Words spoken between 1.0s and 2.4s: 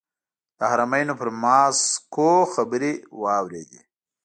پر ماسکو